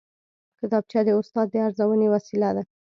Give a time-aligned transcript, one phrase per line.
[0.59, 2.63] کتابچه د استاد د ارزونې وسیله ده